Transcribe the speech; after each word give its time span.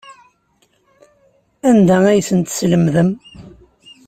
Anda 1.69 1.97
ay 2.05 2.19
asen-teslemdem? 2.21 3.09